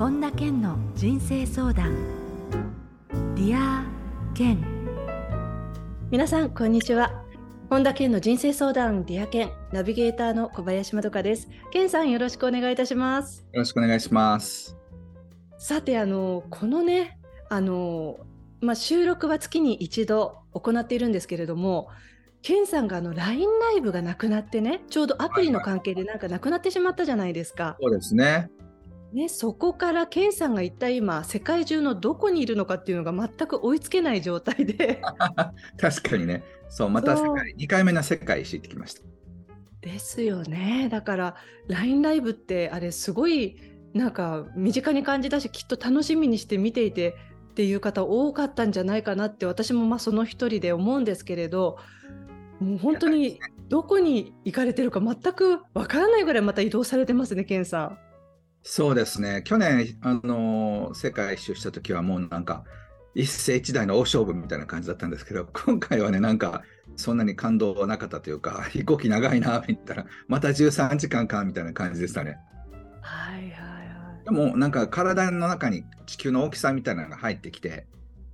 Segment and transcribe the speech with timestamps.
[0.00, 1.94] 本田健の人生相談。
[3.34, 3.84] ディア
[4.34, 4.58] 健。
[6.10, 7.22] 皆さんこんにちは。
[7.68, 9.52] 本田健の人生相談ディア健。
[9.74, 11.50] ナビゲーターの小林まどかです。
[11.70, 13.44] 健さんよろしくお願いいたします。
[13.52, 14.74] よろしくお願いします。
[15.58, 17.18] さてあのこのね
[17.50, 18.20] あの
[18.62, 21.88] まあ、収録は月に一度行っているんですけれども
[22.40, 27.76] 健さんがあの LINE ライブがなくなってねちょうどアプリの関係でなんかなくなってしまったじゃないですか。
[27.82, 28.48] そうですね
[29.12, 35.02] ね、そこからケンさんが一体今世界中のどこにいるのかっていうのが全く追いつけない状態で。
[35.78, 36.44] 確かにね。
[36.68, 39.02] そうまた世界2回目の世界知ってきました。
[39.80, 40.88] ですよね。
[40.90, 41.34] だから
[41.66, 43.56] LINE ライブってあれすごい
[43.94, 47.16] なんか身近に感じたしきっと楽しみにして見ていて
[47.50, 51.78] っていう方多かったんじゃないかなって私もまあその一人で思うんですけれど
[52.60, 57.98] もう本当にどこに行かれてるか全くわからないぐらいまた移動されてますね、ケンさん。
[58.62, 62.64] そうですね、去年、あの世界一周した時はもうなんか、
[63.14, 66.62] 一世一代の大勝負みたいな感じだったんですけど、 今回はね、なんか、
[66.96, 72.38] そんなに感動はなかったというか、 飛行機長いな、みたいな、また13時間か、みたいな感じでしたね。
[73.00, 73.50] はいはいは
[74.20, 74.24] い。
[74.24, 77.86] でも、なんか体の中に地球の大きさみたいなのが入ってきて、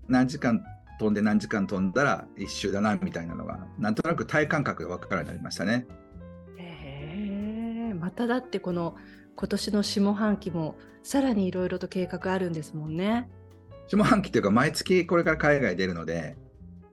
[0.08, 0.64] 何時間
[0.98, 5.86] 飛んで何時間飛んだら一周だなみたいなのがなんとなく体感覚が分かるようになりましたね。
[6.58, 8.96] へえまただってこの
[9.36, 13.28] 今年の下半期もさらにいろいろと計画あるんですもんね。
[13.88, 16.36] 下半期というか毎月これから海外出るので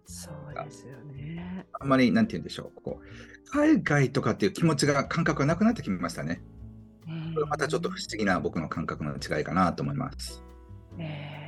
[0.05, 1.66] そうですよね。
[1.73, 6.44] あんまりなんて言うんでしょうこう海外とかっていう気持ちが感覚がなくなってきましたね。
[7.33, 10.44] これまたちょっと不思議な僕の感覚の違いかなと思います。
[10.99, 11.44] えー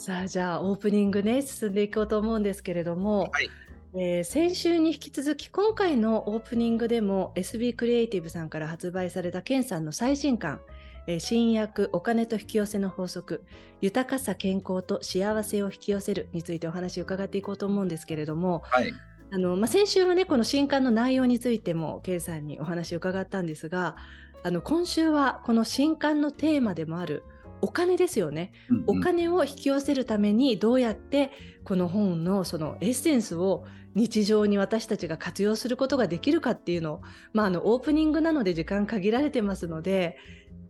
[0.00, 3.50] さあじゃあオープニングね進んでいこうと思うんですけれども、はい、
[3.92, 10.60] えー、先週に引き続き今回のオープニングでも SB クリエイティブさんから発売されたケンさんの最新刊
[11.06, 13.42] え新薬お金と引き寄せの法則
[13.80, 18.92] 豊かさ健康と幸せを引き寄せるについてお話を伺っていこうと思うんですけれども、はい、
[19.32, 23.96] あのまあ、先週はねこの新刊の内容についてもケンさんにお話を伺ったんですが
[24.42, 27.24] あの今週はこの新刊のテーマでもある
[27.62, 31.30] お金ですよね、うんうん、お金を引き寄せるためにどうやって
[31.64, 37.00] この本のそのエッセンスを日常に私たちが活用することができるかっていうのを、
[37.32, 40.16] まあ、あのオープニングなので時間限られてますので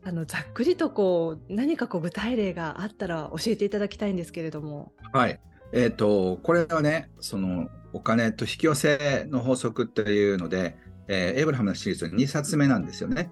[0.03, 4.93] あのざっくりとこう何かこう具体例があったら教えていただきたいんですけれども。
[5.13, 5.41] はい
[5.73, 10.77] えーと、これはねそのお金と引き寄せの法則っていうので、
[11.07, 13.31] えー、エイブラハムのシリーズの2冊目なんですよね。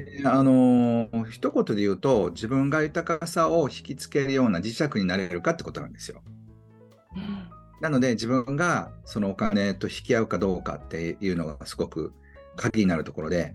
[0.00, 6.22] はい、あの一言で言うと自分が豊かさを引きつけるような磁石になれるかってことなんですよ。
[7.16, 7.48] うん、
[7.80, 12.12] なので自分がそのお金と引き合うかどうかっていうのがすごく
[12.56, 13.54] 鍵になるところで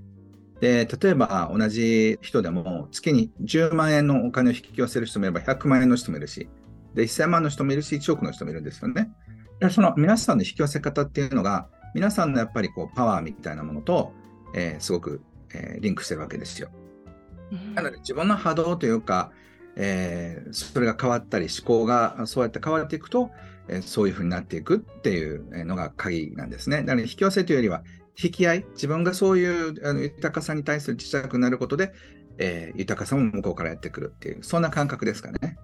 [0.59, 6.50] で例えば同じ人でも月に10万円のお金を引き寄せる人もいれば100万円の人もいるし
[6.94, 9.11] で1000万の人もいるし1億の人もいるんですよね。
[9.59, 14.13] でその皆さんの引き寄せ方っていうのが皆さんのやっぱりこうパワーみたいなものと、
[14.53, 15.21] えー、すごく
[15.53, 16.69] えー、リンクしてるわけですよ。
[17.73, 19.31] なので自分の波動というか、
[19.75, 23.31] えー、それが変わったり思考がそうやって変わっていくと、
[23.67, 26.81] えー、そういうふうになっていくっていうのが鍵なんですね。
[26.81, 27.83] だから引き寄せというよりは
[28.21, 31.93] 引き合い自分がそういうあの豊かさに対する磁石になることで、
[32.38, 35.57] えー、豊かさも向こうからやってくるっていうそんな感覚ですかね。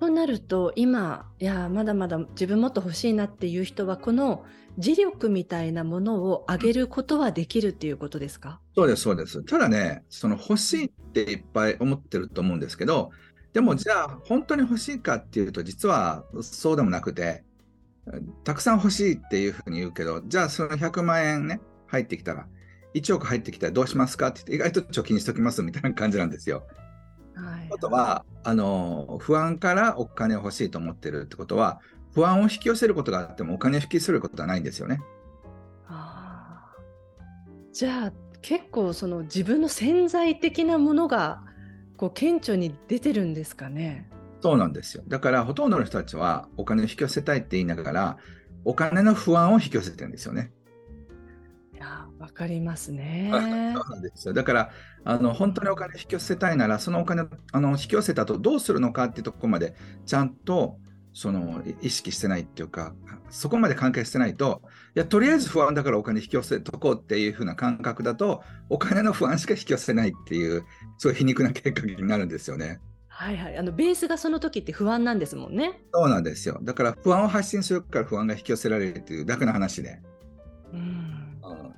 [0.00, 4.44] となると今いやまだまだ自分もっと欲しいなっていう人はこの
[4.78, 8.60] 磁力みたいなものを上げることはできるっていうことですか？
[8.74, 13.10] そうですそうですただねその欲しいっていっぱい思ってると思うんですけど
[13.54, 17.42] でもじゃあ本当に欲しいかっていうと実はそうでもなくて
[18.44, 22.46] たくさん欲しいっていうふうに言うけどじゃあその100万円ね入ってきたら
[22.94, 26.66] 1億入ってきたらどうしますかって言って意外と貯金しときますみたいな感じなんですよ。
[27.36, 31.80] はい、あとはあの不安からお金を欲しいと思ってるってことは
[32.14, 35.00] 不安を引き寄せることがあってもお金を引き寄せることはないんですよね。
[35.86, 36.72] あ
[37.72, 41.42] じゃあ結構その自分の潜在的なものが
[41.98, 44.08] こう顕著に出てるんですかね？
[44.40, 45.02] そうなんですよ。
[45.06, 48.16] だからほとんどの人たちはお金を引き寄せたいって言いながら
[48.64, 50.52] お金の不安を引き寄せてるんですよね。
[52.26, 53.30] わかりますね。
[53.32, 54.34] そうなんですよ。
[54.34, 54.70] だから
[55.04, 59.74] あの本当にお金を引き寄せたいならそのお金をあの引き寄せたとどうするのかっていうところまで
[60.06, 60.78] ちゃんと
[61.12, 62.94] その意識してないっていうか、
[63.30, 64.60] そこまで関係してないと、
[64.94, 70.64] いや、とりあえず不安だからお金引き寄せとこうっていう風な感覚だと、お金の不安しか引き寄せないっていう、
[70.98, 72.80] そういう皮肉な結果になるんですよね。
[73.08, 75.80] はいはい、あのベースがその時って不安なんですもんね。
[75.94, 76.58] そうなんですよ。
[76.62, 80.02] だから不安を発信するから不安が引き寄せられるっていうだけの話で。
[80.74, 81.05] うん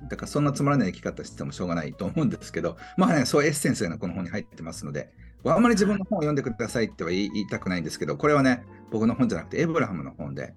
[0.09, 5.11] だからそんなつまらない生き方しててもしょうがないと思うんですけど、 まあね、そういうエッセンスがこの本に入ってますので、
[5.45, 10.53] あんまり自分の本を読んでくださいっては言いたくないんですけど、これはね、僕の本じゃなくて、エブラハムの本で、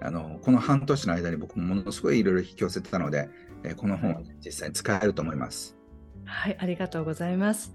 [0.00, 3.30] あのこの半年の間に僕もものすごいいろいろ引き寄せてたので、
[3.64, 5.76] えこの本を実際に使えると思います。
[6.24, 7.74] はい、ありがとうございます。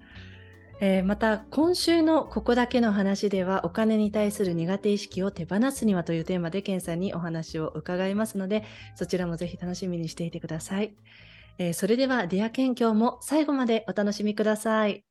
[0.83, 8.63] えー、また今週のここだけの話ではお金に対する苦手意識を手放すにはというテーマでケンさんにお話を伺いますので
[8.95, 10.95] そちらもぜひ楽しみにしていてください、
[11.59, 15.03] えー、それではディアケン今日も最後までお楽しみください。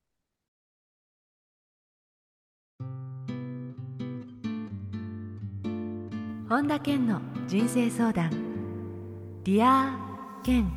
[6.48, 8.30] 本田健の人生相談。
[9.44, 9.96] ディア
[10.42, 10.72] ケン。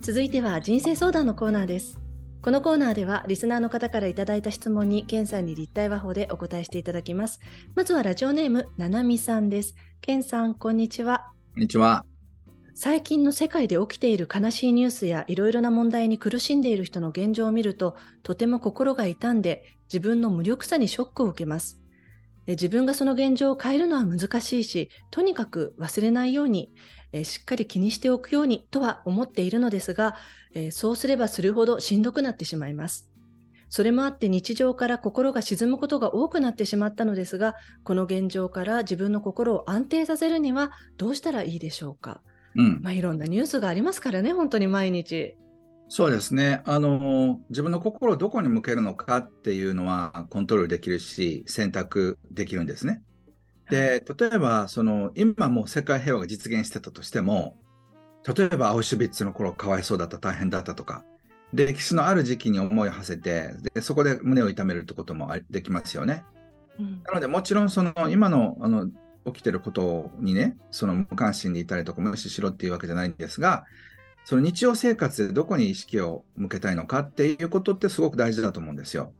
[0.00, 2.03] 続いては人生相談のコーナーです
[2.44, 7.40] このコーナーではリスナーの方からいただいた質問にケンさんに立体話法でお答えしていただきます。
[7.74, 9.74] まずはラジオネームななみさんです。
[10.02, 11.32] ケンさんこんにちは。
[11.54, 12.04] こんにちは。
[12.74, 21.80] 最近の世界で起きている悲しいニュースやいろいろな問題に苦しんでいる人の現状を見るととても心が痛んで自分の無力さにショックを受けます。
[22.46, 26.74] 自分がその現状を変えるのは難しいし、とにかく忘れないように、
[27.14, 30.16] えしっかり気にしておくようにとは思っているのですが、
[30.54, 33.08] えそうすればするほどしんどくなってしまいます。
[33.68, 42.20] それもあって日常から心が沈むことが多くなってしまったのですが、この現状から自分の心を安定させるにはどうしたらいいでしょうか。
[42.56, 45.36] うん、まあ、いろんなニュースがありますからね、本当に毎日。
[45.88, 53.02] そうですねあの自分の心をどこに向けるのかっていうのはコントロールできるし選択できるんですね。
[53.70, 57.56] で例えばその今もう世界平和が実現してたとしても
[58.26, 61.04] 例えばアウシュビッツの頃かわいそうだった大変だったとか
[61.52, 66.24] 歴史のある時期に思いを馳せてでそこで胸を痛めるってこともできますよね。
[66.78, 68.90] うん、なのでもちろんその今のあの
[69.26, 73.64] 起きてることにねその無関心でいたりとか無視しろっていうわけじゃないんですが
[74.24, 79.12] その日常生活でどこに意識を向けたいのかっていうことってすごく大事だと思うんですよ。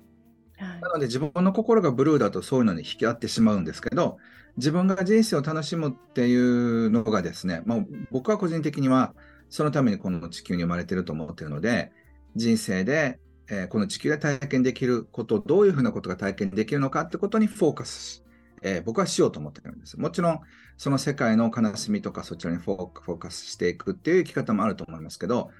[0.58, 4.18] はい、なので自分の心がブルーだとそういうのに引き合ってしまうんですけど
[4.56, 7.78] 自分が人生を楽しむっていうのがですね、まあ、
[8.10, 9.14] 僕は個人的には
[9.48, 11.92] そのためにこの地球に生まれてると思ってるので
[12.36, 13.18] 人生で、
[13.48, 18.22] えー、この地球で体験できることどういうふうなことが体験できるのかってことにフォーカスし、
[18.62, 19.98] えー、僕はしようと思ってるんです。
[19.98, 20.40] もちろん
[20.76, 25.50] その世界の悲しみとかそちらにフォーカスしていくっていう生き方もあると思いますけど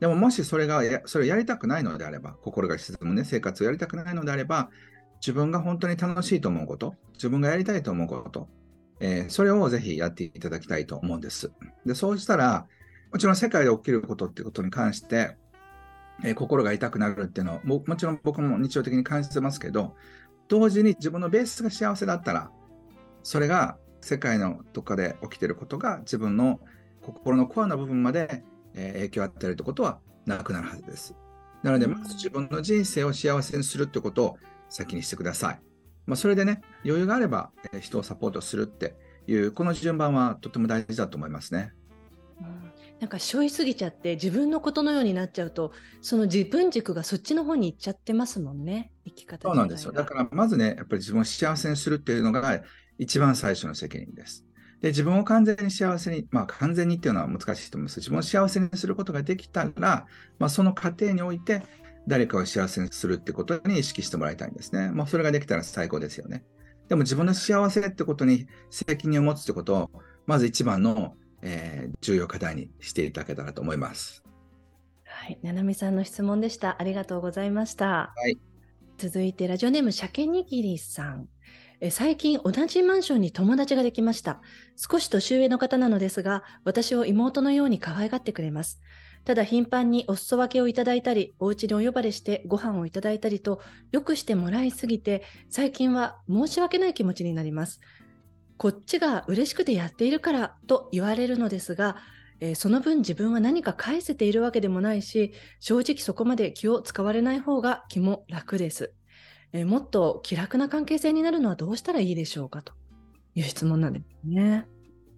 [0.00, 4.68] でももしそれがそれをやりたくないのであれば心が沈むね生活をやりたくないのであれば
[5.20, 8.48] 自分が本当に楽しいと思うこと、自分がやりたいと思うこと、
[9.00, 11.52] えー、それをぜひやっていただきたいと思うんです。
[11.84, 12.66] で、そうしたら、
[13.12, 15.36] もちろん世界で起きることっていうことに関して、
[16.24, 19.94] えー、心が痛くなるっていうのはも、もちろん僕も日常的に感じてますけど、
[20.48, 22.50] 同時に自分のベースが幸せだったら、
[23.22, 26.60] それが世界のどっかで起きてることが自分の
[27.02, 28.44] 心のコアな部分まで、
[28.76, 31.16] えー、影響を与えるってことはなくなるはずです。
[31.62, 34.38] なので、まず自分の人生を幸せにするってことを
[34.68, 35.60] 先にしてください。
[36.06, 38.94] まあ、それでね、余裕があれば、え人をサポートするって
[39.26, 41.72] いう、この順番はとても大事だと思いますね。
[42.40, 52.62] うん、なんか背負いすぎちゃって自分のことのようになっちゃうとその自分軸がそっちの方に行っちゃってますもんね生き方そうなんですよだからまずねやっぱり自分を幸せにするっていうのが
[52.98, 54.44] 一番最初の責任です
[54.86, 60.06] で自分を完全に幸せにまあ完全にっていうのは難しいと思います自分を幸せにすることができたら、
[60.38, 61.62] まあ、その過程において
[62.06, 64.90] 誰かを幸せにするってことに意識してもらいたいんですね。
[64.92, 66.44] まあ、それができたら最高ですよね。
[66.88, 69.90] でも自分の幸せってことに責任を持つってことを、
[70.24, 74.22] まず一番の、えー、重要課題にしていただけたらと思います。
[75.04, 76.76] はい、ななみさんの質問でした。
[76.78, 78.12] ありがとうございました。
[78.14, 78.38] はい、
[78.98, 81.28] 続いて、ラジオネーム、鮭にぎりさん。
[81.80, 84.40] え最近同じマンションに友達ができました。
[84.76, 88.80] 少し年上の方なのですが、私を妹のように可愛がってくれます。
[89.24, 93.60] ただ頻繁にお裾分けをいただいたり、お家にお呼ばれしてご飯をいただいたりと、
[93.92, 97.80] よくしてもらいすぎて、最近は申し訳ない気持ちになります。
[98.56, 101.96] こっちが嬉しくてやっているからと言われるのですが、
[102.40, 108.94] えー、その分自分は何か返せているわけでもないし、正直そこまで気を使われない方が気も楽です。
[109.52, 112.72] えー、もっと気楽な関係性になるのはどうしたらいいでしょうかと
[113.34, 114.66] いう質問なんですね。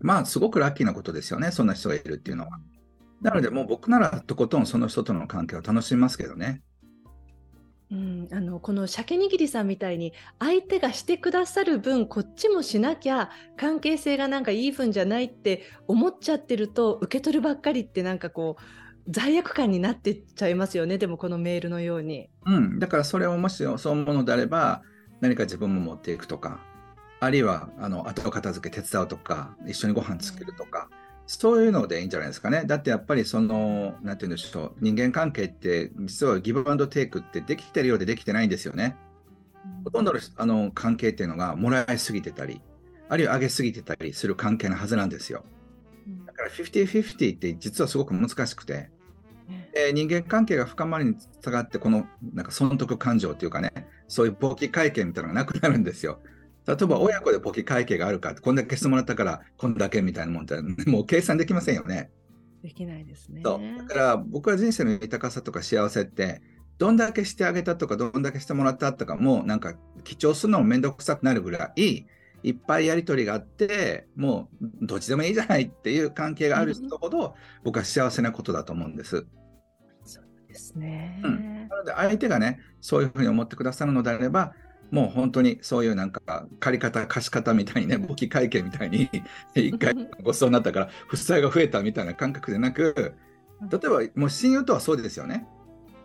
[0.00, 2.60] まあ、すごくラッキーなことですよね、そんな人がいるっていうのは。
[3.20, 6.62] なので、もう僕ならとことんその人との関係を楽しみますけどね。
[7.90, 18.62] うん、あのこの鮭にぎりさんみたいに相手がしてくださる分こっちもしなきゃ関係性がなんかいい分じゃないって思っちゃってると受け取るばっかりってなんかこう
[19.08, 22.28] 罪悪感になってっちゃいますよねでもこのメールのように。
[22.46, 24.82] うん、だからそれをもしそう思うのであれば
[25.20, 26.60] 何か自分も持っていくとか
[27.20, 30.88] あるいはあの後片付け手伝うとか一緒にご飯作るとか、
[31.26, 32.64] そういうのでいいんじゃないですかね。
[32.64, 38.96] だってやっぱりその、なんて言うんでしょう、人間関係って実はギブアンドテイクってできてるようでできてないんですよね。
[39.84, 42.60] ほとんどのあの関係っていうのがもらいすぎてたり、
[43.08, 45.44] あるいは上げすぎてたりする関係のはずなんですよ。
[46.26, 48.90] だから50-50って実はすごく難しくて、
[49.74, 53.72] えー、人間関係が深まりに従って、このなんか損得感情っていうかね、
[54.08, 56.20] そういう簿記会計みたいなのがなくなるんですよ。
[56.66, 62.10] 例えば親子で簿記会計があるかこんだけ消してもらったからこんだけみたいなもんって、もう計算できませんよね。
[62.62, 63.42] できないですね。
[63.42, 66.42] だから僕は人生の豊かさとか幸せって
[66.78, 72.06] どんだけしてあげたとかどんだけしてもらったとかもなんか記帳するのも面倒くさくなるぐらい
[72.44, 77.34] いっぱいやり取りがあってもうどっちでもいいじゃないっていう関係がある人ほど
[77.64, 79.26] 僕は幸せなことだと思うんです。
[80.58, 84.54] ですね、うん、なので相手がねそういうふうに思ってくださるのであれば
[84.90, 89.08] もう本当にそういうなんか借り方貸し方みたいにね簿記会計みたいに
[89.54, 93.14] 一回 ごちそうになったから負債が増えたみたいな感覚でなく
[93.70, 95.46] 例えばもう親友とはそうですよね。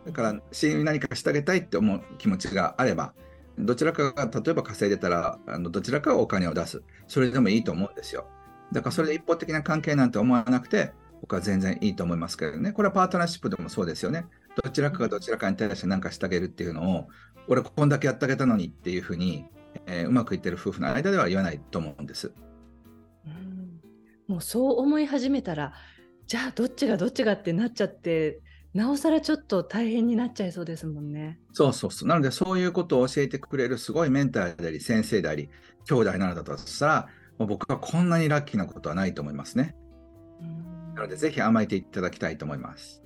[0.05, 3.13] だから親友に何かしてあげたいって思う気持ちがあれば
[3.57, 6.83] どちらかが例えば稼いでたらあのどちらかがお金を出す。
[7.07, 8.27] それでもいいと思うんですよ。
[8.73, 10.91] だからそれで一方的な関係なんて思わなくて
[11.21, 12.73] 僕は全然いいと思いますけどね。
[12.73, 14.25] これはパートナーシップでもそうですよね
[14.61, 17.07] どちらかがどちらかに対して何かしてあげるっていうのを
[17.47, 19.45] 俺こんだけやってあげたのにっていうふうに、
[19.85, 22.33] えー、うまくいってる夫婦の間では言わないと思うんです。
[23.25, 23.81] うん、
[24.27, 25.73] もうそう思い始めたら
[26.27, 28.39] じゃあどっちがどっちがってなっちゃって
[28.73, 31.39] なおさらちょっと大変になっちゃいそうですもんね。
[31.51, 32.07] そうそうそう。
[32.07, 35.49] なのでそういうことを教えてくれるすごいメンターであり先生であり
[35.85, 37.07] 兄弟なのだとしたら
[37.37, 39.75] もう僕はこんなにラッキーなことはないと思いますね。
[40.95, 43.02] なのでぜひ甘えていただきたいと思います。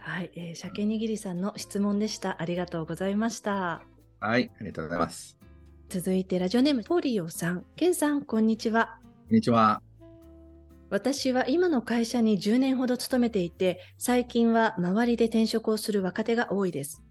[0.00, 2.40] はい、えー、鮭にぎりさんの質問でした。
[2.40, 3.82] ありがとうございました。
[4.18, 5.36] はい、ありがとうございます。
[5.88, 8.98] 続いてラジオネームポリオさん、ケンさん、こんにちは。
[9.28, 9.82] こんにちは。
[10.88, 17.02] 私は今の会社に10年ほど勤めていて、最近は周りで転職をする若手が多いです。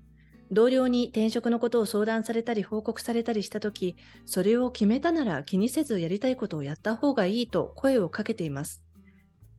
[0.51, 8.81] 同僚に転職のことを相談されたり報告されたりしたとき、それを決めたなら気にせずやりたいことをやった方がいいと声をかけています。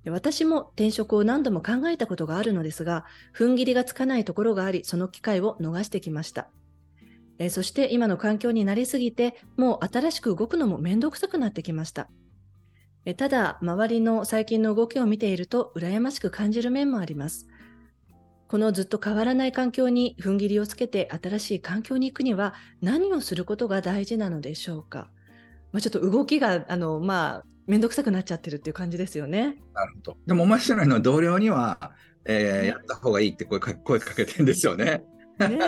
[0.09, 3.05] 私も転職を何度も考えたことがあるのですが、
[3.37, 6.49] 踏ん切りがつかないところがあり、その機会を逃してきました。
[7.39, 12.09] えそして今の環境になりすぎて、もう新しく動くのもめんどくさくなってきました。
[13.05, 17.47] えただ、周りの最近の動きを見ていると、羨ましく感じる面もあります。
[18.49, 25.09] このずっと変わらない環境に踏ん切りをつけて新しい環境に行くには何をすることが大事なのでしょうか？
[25.73, 29.57] まあ、ちょっと動きがあの、まあ、面倒くさくなっちゃってるっていう感じですよね。
[29.75, 30.17] なるほど。
[30.27, 31.93] でも面白いのは同僚には、
[32.25, 35.03] えー、やった方がいいって声か声かけてるんですよね。
[35.39, 35.59] ね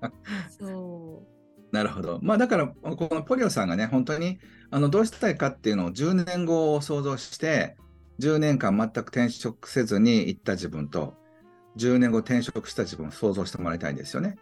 [0.58, 2.18] そうなるほど。
[2.22, 4.38] まあだからこのポリオさんがね本当に
[4.70, 7.76] あのどうしたいかっていうのを10年後を想像して
[8.20, 11.14] 10年間全く転職せずに行った自分と
[11.76, 14.36] 10年後転職した自分を想像してもらいたいんですよね。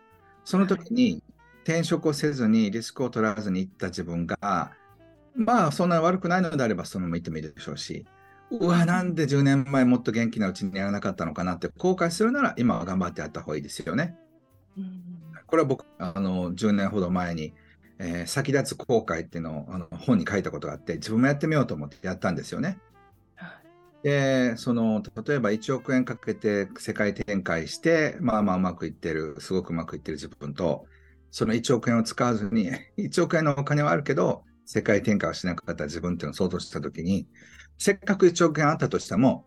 [0.45, 1.23] その時に
[1.65, 4.73] 転職をせずにリスクを取らずに行った自分が
[5.39, 8.07] まあ、そんな悪くないのであれば、そのまま行ってもいいでしょうし、
[8.51, 14.17] うわ、なんで10年前もっと元気なうちにやらなかったのかなって後悔するなら、今は頑張ってやった方がいいですよね。
[14.77, 15.03] うん、
[15.47, 17.55] これは僕、あの10年ほど前に、
[17.99, 22.79] えー、先立つ後悔っていうのをあの本に書いたことがあって、自分もやってみようと思ってやったんですよね。
[24.03, 30.87] で、その、例えば1億円かけて世界展開して、まあまあうまくいってる、すごくうまくいってる自分と、
[31.31, 37.27] その1億円を使わずに、 1億円のお金はあるけど、世界転換をしなかった自分っていうのを想像したときに、
[37.79, 39.47] せっかく1億円あったとしても、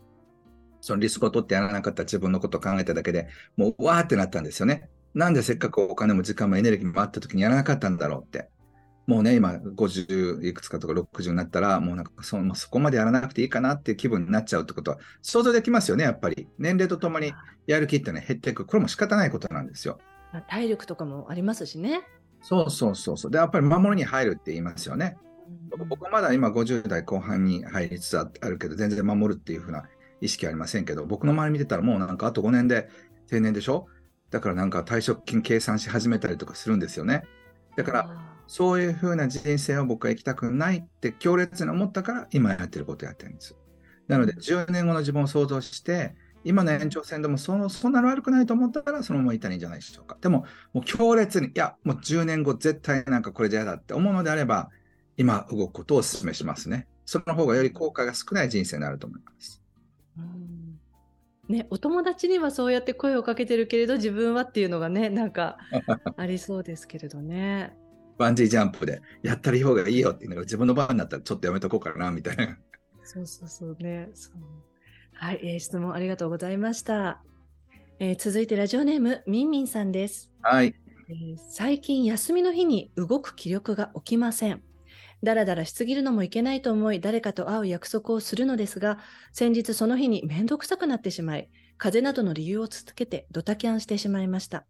[0.82, 4.90] そのリスクを取ってやらなかった自分のことを考えただけでもうわーってなったんですよね。
[5.14, 8.50] なんでせっかくお金も時間もエネルギーもあった時にやらなかったんだろうって。
[9.06, 16.48] もうね、今50いくつかとか60になったら、もうなんかそもうそこまでやらなくていいかなっていう気分になっちゃうってことは想像できますよね、やっぱり。
[16.58, 17.32] 年齢とともに
[17.68, 18.66] やる気ってね、減っていく。
[18.66, 20.00] これも仕方ないことなんですよ。
[20.48, 22.02] 体力とかもありますしね。
[22.42, 23.32] そうそうそうそう。
[23.32, 25.18] で、やっぱり守りに入るって言いますよね。
[25.72, 29.84] うん、僕はまだ今50代後半に入りつつあるけど、全然守るっていうふうな
[30.22, 32.90] 意識ありませんけど、僕の周り見てたらもうなんかあと5年で
[33.28, 33.88] 定年でしょ？
[34.30, 37.24] だからなんか退職金計算し始めたりとかするんですよね。
[37.76, 43.56] だから、そういうふうな人生を僕は生きたくないって強烈に思ったから今やってることやってるんです。
[44.08, 50.18] なので10年後の自分を想像して、今の延長戦でもそのそんなに悪くないと思ったらそのままいたらいいんじゃないでしょうか。
[50.22, 54.70] でも、もう強烈に、いや、もう10年後絶対なんかこれで嫌だって思うのであれば、
[55.18, 56.88] 今動くことをお勧めしますね。
[57.06, 59.62] その方がより効果が少ない人生になると思います。
[60.18, 60.80] うん
[61.50, 65.58] ね、お友達にはそうやって声をかけてるけれど自分はっていうのがねなんか
[66.16, 67.76] ありそうですけれどね。
[68.18, 72.58] バンジージャンプでやったらいい方がいいよって言うのが自分の番になったらちょっとやめとこうかなみたいな
[73.04, 74.10] そうそうそうね。
[74.14, 74.71] そう
[75.14, 77.22] はい、えー、質問ありがとうございました。
[78.00, 80.32] えー、続いてラジオネームみんみんさんです。
[80.42, 80.74] はい、
[81.10, 84.64] えー、最近休みの日に動く気力が起きません。
[85.24, 88.98] だらだらしすぎるのもいけないと思い、誰かと会う約束をするのですが、
[89.34, 94.66] 先日その日に面倒くさくなってしまい、風邪などの理由を続けてドタキャンしてしまいました。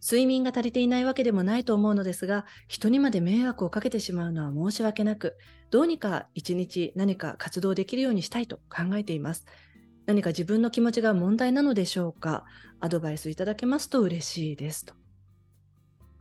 [0.00, 5.36] 睡眠が足りていないわけでもないと思うのですが、人にまで迷惑をかけてしまうのは申し訳なく、
[5.70, 9.46] どうにか一日何か活動できるようにしたいと考えています。
[10.08, 12.46] 何か自分の気持ちが問題なのでしょうか？
[12.80, 14.94] アドバイスいただけますと嬉しいですと。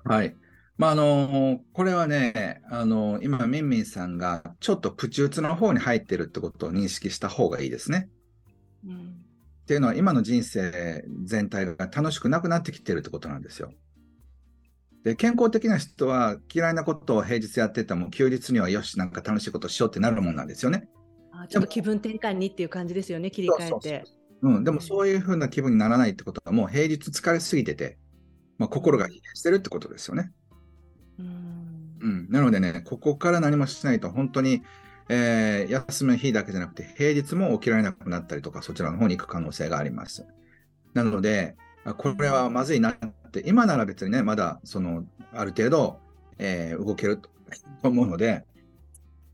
[0.04, 0.36] はい。
[0.78, 8.10] まあ、あのこれはね、あの今、みんみんさんがちょっとプチ打つの方に入ってるってことを認識した方がいいですね。
[8.86, 9.16] うん、
[9.64, 13.72] っていうのは、今の人生全体が楽しくなくなってきてるってことなんですよ。
[15.06, 20.90] で健康的な人は嫌いなことを平日やってても休日にはよし、なんか楽しいことしようってなるもんなんですよね。
[21.42, 24.04] あちょっと気分転換にっていう感じですよね、切り替えて。
[24.42, 27.98] うん、でもそういうふうな気分にならないってことは、もう平日疲れすぎてて、
[28.58, 30.32] まあ、心が疲弊してるってことですよね。
[31.20, 34.62] うん、なのでね、ここから何もしないと、本当に、
[35.10, 40.26] えー、休む日だけじゃなくて、平日も起きられなくなったりとか、そちらの方に行く可能性があります。
[40.94, 41.56] なので、
[41.98, 42.98] これはまずいなっ
[43.32, 46.00] て、今なら別にね、まだそのある程度、
[46.38, 47.30] えー、動けると
[47.84, 48.44] 思うので、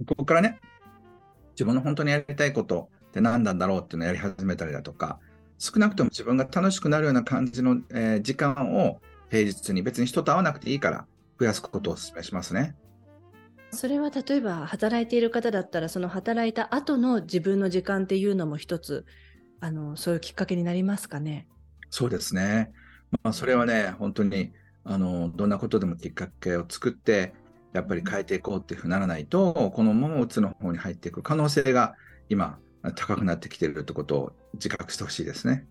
[0.06, 0.60] ここからね、
[1.54, 5.20] 自分の本当にやりたいことって何なんだろうっていうのをやり始めたりだとか、
[5.58, 11.06] 少なくとも自分が楽しくなるような感じの、えー、時間を平日に別に人と会わなくていいから、
[11.40, 12.76] 増やすことをお勧めしますね。
[13.72, 19.06] それは例えば働いている方だったらその働いた後の自分の時間っていうのも一つ
[19.60, 21.48] あのそういうきっかけになりますかね。
[21.90, 22.72] そうですね。
[23.24, 24.52] まあ、それはね本当に
[24.84, 27.34] あのどんなことでもきっかけを作って
[27.74, 31.96] やっぱり変えていこうっていうふうにならないとこのままうつの方に入っていく可能性が
[32.30, 32.60] 今
[32.96, 35.66] 高くなってきているってことを自覚してほしいですね。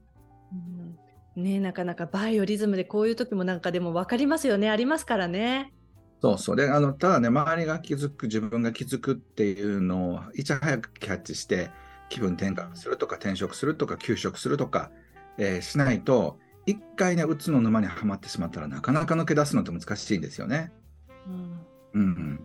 [1.37, 5.73] ねなかなかバイオリズムでこういう時もなんかでも分かりますよねありますからね。
[6.21, 11.70] そうそうであのただね周りが気づく自分が気づくっていうのをいち早くキャッチして
[12.11, 14.90] 気分転換するとか転職するとか休職するとか、
[15.38, 20.72] えー、しないと一回ねうつの沼にはまってしまったらなかなか抜け出すのって難しいんですよね。
[21.26, 21.61] うん、
[21.94, 22.40] うん、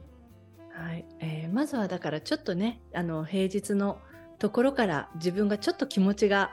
[0.71, 1.05] はい。
[1.19, 3.99] えー、まずはだからちょっとねあの平日の
[4.39, 6.51] ところから自分がちょっと気持ちが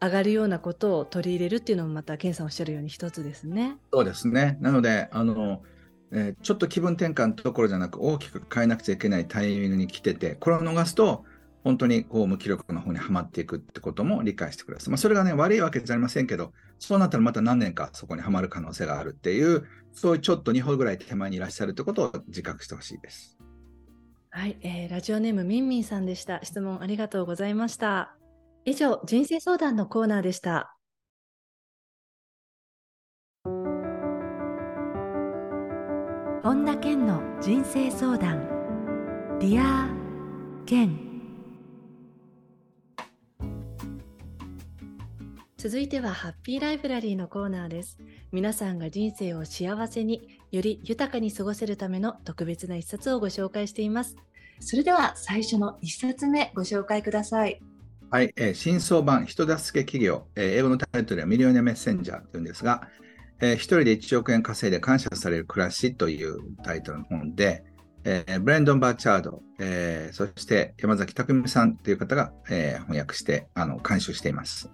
[0.00, 3.76] 上がるようなことを取り入れるっていうのもまた健さんおっしゃるように一つですね。
[3.92, 4.58] そうですね。
[4.60, 5.62] なのであの、
[6.10, 11.24] えー、ちょっと気分転換ところじゃなく大きく変えなくちゃいけないタイミングに来ててこれを逃すと
[11.64, 14.90] 本当にこう無気力の方にはまっていくってことも理解してください。
[14.90, 23.38] まあ、それがね悪いわけじゃありませんけどそうなったらまた何年かそこにはまる可能性があるっていうそういうちょっと2歩ぐらい手前にいらっしゃるってことを自覚してほしいです。
[24.30, 26.40] はい、えー、ラジオネームみんみんさんでした。
[26.42, 28.16] 質問ありがとうございました。
[28.64, 30.76] 以上、人生相談のコーナーでした。
[36.42, 38.48] 本田健の人生相談
[39.38, 39.88] ディア
[40.66, 41.11] 健
[45.62, 47.96] 続いてはハッピーライブラリーのコーナーです。
[48.32, 54.16] 皆さんが人生を幸せにより豊かに過ごせるための特別な一冊をご紹介しています。
[54.58, 57.62] それでは最初の一冊目ご紹介ください。
[58.10, 62.88] はい、えー、新装版人助け企業、えー、英語のタイトルはミリオネアメッセンジャーというんですが、
[63.38, 67.62] えー、一人で1億円稼いで感謝される暮らしというタイトルの本で、
[68.02, 74.68] えー、ブレンドン・バーチャード、えー、そして山崎匠さんという方が、えー、翻訳してあの監修しています。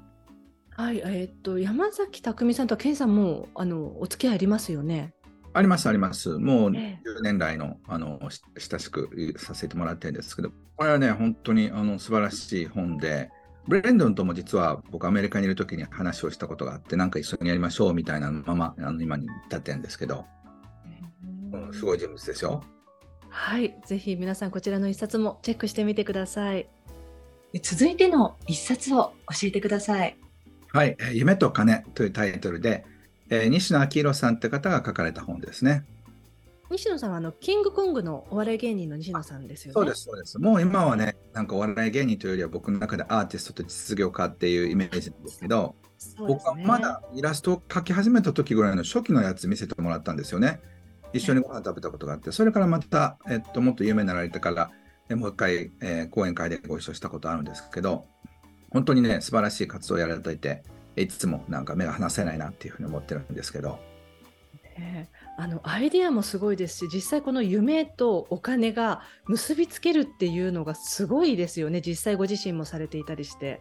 [0.78, 5.12] はい、えー、っと山崎匠さんと健さんもあのお付き合いありますよね？
[5.52, 6.38] あります、あります。
[6.38, 8.20] もう10年来の,、あの
[8.56, 13.28] 親しくさせてもらってるんですけど、これはね、本当にあの素晴らしい本で、
[13.66, 20.26] ブレンドンとも実は僕、アメリカにいるときに話をしたことがあって、なんか一緒にやりましょうみたいなまま、あの今に至ってるんですけど、
[21.52, 22.62] うん、すごい人物ですよ。
[23.30, 26.68] はい、ぜひ皆さん、こちらの一冊もチェックしてみてください。
[27.62, 30.16] 続いての一冊を教えてください。
[30.72, 32.84] はい、夢と金というタイトルで、
[33.30, 35.84] えー、西野昭弘さんって方が書かれた本ですね。
[36.70, 39.72] 西野さんはあのキングコングのお笑い芸人の西野さんですよね。
[39.74, 40.38] そうです、そうです。
[40.38, 50.60] もう今はね、なんかお笑い芸人というよりは僕の中でアーティストと実業家っていうイメージなんですけど、ね、僕はまだイラストを描き始めた時ぐらいの初期のやつ見せてもらったんですよね。
[51.14, 54.70] 一緒にご飯食べたことがあって、それからまた、えっと、もっと有名になられてから、
[55.08, 58.04] えもう一回、えー、講演会でご一緒したことあるんですけど、
[58.70, 60.62] 本当にね、素晴らしい活動をやられていて、
[60.96, 63.78] いつもなんか目が離せないなっていうふうに思ってるんですけど。
[64.80, 73.60] えー、あのアイデアもすごいですし実際この夢とお金が結びつけるっていうのがすごいですよね実際ご自身もされていたりして。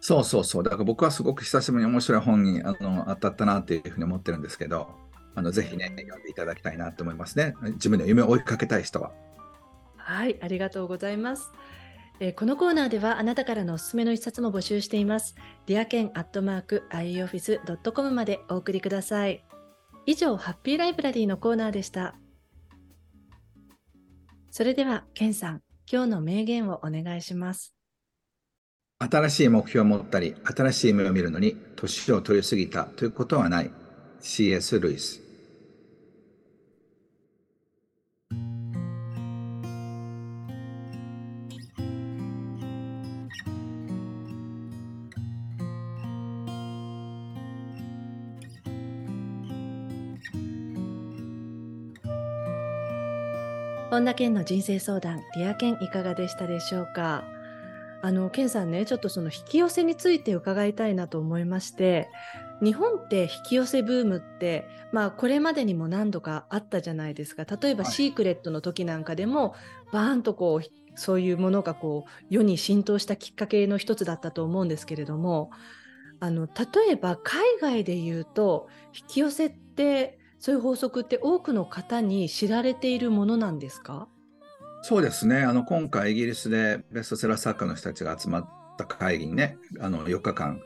[0.00, 4.88] そうそうそうだから僕はすごく久しぶりに面白い本にあの当たったなっていうふうに思ってるんですけど
[5.34, 9.12] あのぜひね読んでいただきたいなと思いますね自分の夢を追いかけたい人は。
[9.96, 11.50] はいありがとうございます。
[12.18, 15.34] えー、このコーナーではあなたからのおすすめの一冊も募集しています。
[15.66, 19.44] ディアケンアットマーク ioffice.com までお送りください。
[20.06, 22.14] 以上、ハッピーライブラリーのコーナーでした。
[24.50, 27.74] それでは、ケンさん、今日の名言をお願いします。
[28.98, 33.70] 新しい目標を持ったり、新しい夢を見るのに、年を取りすぎたということはない。
[34.20, 34.80] C.S.
[34.80, 35.25] ルイス。
[53.88, 57.22] 本田健の人生相談、ディア健いかがでしたでしょうか？
[58.02, 62.08] あの健さんね、ちょっとその引き寄せについて伺いたいなと思いまして、
[62.60, 67.44] 日本って引き寄せブームって、まあ、これまでにも何度かあったじゃないですか。
[67.44, 69.54] 例えば、シークレットの時なんかでも、
[69.92, 75.50] バーンとこう、そういうものがこう世に浸透したきっかけの一つだったと思うんですけれども、
[76.18, 84.08] あの例えば海外で言うと引き寄せってそういう法則って多くの方に知られているものなんですか？
[84.82, 85.42] そうですね。
[85.42, 90.60] あの今回イギリスでベストセラー作家の人たちが集まった会議にねあの4日間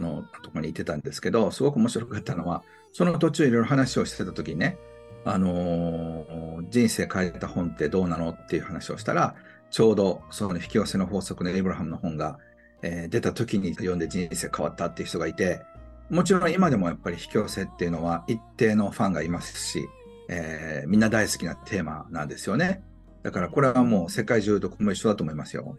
[0.00, 2.62] のところに行ってたんですけどすごく面白かったのは
[2.92, 4.78] その途中いろいろ話をしてた時にね
[5.24, 9.34] あのー、人生変えた本ってどうなのっていう話をしたら
[9.70, 12.38] ちょうどその引き寄せの法則のエイブラハムの本が、
[12.82, 15.62] えー、出た時に読んで人生変わったっていう人がいて
[16.10, 19.88] もちろん今でもやっぱり引き寄せっていうのは一定のファンがいますし、
[20.28, 22.82] えー、みんな大好きなテーマなんですよね。
[23.22, 25.78] だからこれはもう世界中どこも一緒だと思いますよ。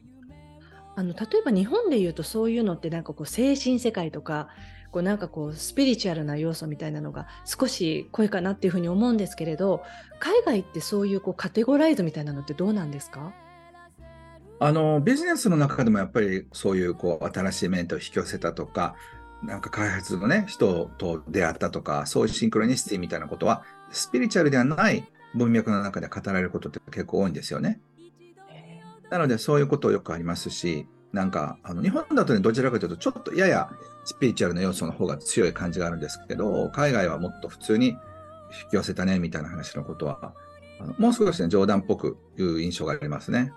[0.96, 4.50] あの例えば日本で言うとそういうのってなんかこう精神世界とか
[4.92, 9.84] こうなんかこうスピリチュアルな要素みたいなのが少し濃いかなっていうふうに思うんですけれど
[10.20, 13.32] 海外ってそういうこうカテゴライズみたいなのってどうなんですか？
[14.60, 18.96] あのビジネスの中でもやっぱりそういうこう新しいメンターを引き寄せたとか
[19.44, 27.80] なんか開発のね、人と出会ったとか、そういうシンクロニシティみたいなことは、スピリチュアルではない文脈の中で語られることって結構多いんですよね。
[29.10, 33.70] なので、そういうことよくありますし、なんか、あの日本だとね、どちらかというと、ちょっとやや
[34.06, 37.96] スピリチュアルな要素の方が強い感じがあるんですけど、海外はもっと普通に引
[38.72, 40.34] き寄せたね、みたいな話のことは、
[40.80, 43.54] あのもう少しね、冗談っぽくいう印象がありますね。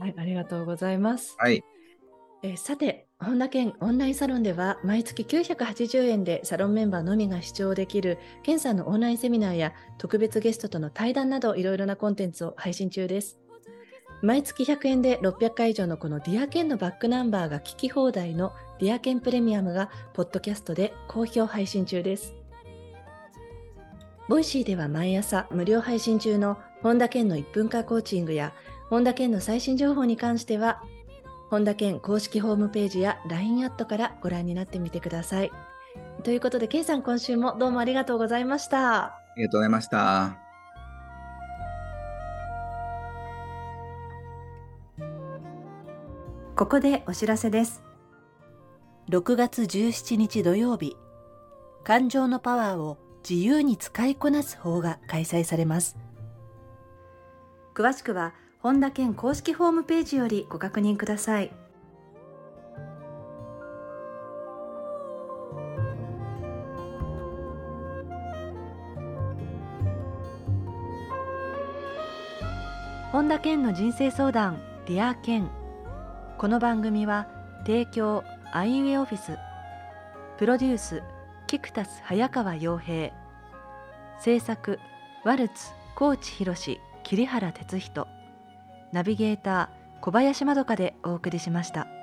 [0.00, 1.34] はい、ありがとうございます。
[1.38, 1.64] はい。
[2.42, 13.40] えー、さて、本田健オンラインサロンでは毎月980円でサロンメンバーのみが視聴できる健さんのオンラインセミナーや特別ゲストとの対談などいろいろなコンテンツを配信中です。
[14.22, 22.34] 毎月100円で600回以上のこのディア健のバックナンバーが聞き放題のディア健プレミアムがポッドキャストで好評配信中です。
[24.28, 28.52] ボイシーでは毎朝無料配信中の本田健の1分間コーチングや
[28.90, 30.82] 本田健の最新情報に関しては
[31.50, 35.50] 本田健公式ホームページや LINE アットからご覧になってみてください。
[36.22, 39.04] ということで、健さん、今週もどうもありがとうございました。
[39.04, 40.38] ありがとうございました。
[46.54, 47.84] ここでお知らせです。
[49.10, 50.96] 6月17日土曜日、
[51.84, 55.96] 感情のパワーを自由に使いこなす方が開催されます。
[57.74, 61.52] 詳しくは、本田健公式ホームページよりご確認ください。
[73.12, 75.48] 本田健の人生相談 Dear Ken。
[76.36, 77.28] この番組は
[77.64, 79.38] 提供アイウェイオフィス。
[80.36, 81.04] プロデュース
[81.46, 83.12] キクタス早川洋平。
[84.18, 84.80] 制作
[85.24, 85.54] ワルツ
[85.94, 88.17] 高知博桐原哲人。
[88.92, 91.97] ナビゲーター小林まどかでお送りしました。